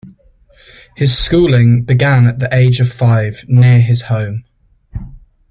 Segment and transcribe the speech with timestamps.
[0.95, 4.45] His schooling began at the age of five, near his home.